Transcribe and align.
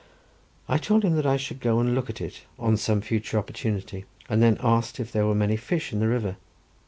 I 0.67 0.79
told 0.79 1.05
him 1.05 1.15
that 1.17 1.27
I 1.27 1.37
should 1.37 1.59
go 1.59 1.79
and 1.79 1.93
look 1.93 2.09
at 2.09 2.19
it 2.21 2.41
on 2.57 2.75
some 2.75 3.01
future 3.01 3.37
opportunity, 3.37 4.05
and 4.27 4.41
then 4.41 4.57
asked 4.59 4.99
if 4.99 5.11
there 5.11 5.27
were 5.27 5.35
many 5.35 5.55
fish 5.57 5.93
in 5.93 5.99
the 5.99 6.07
river. 6.07 6.37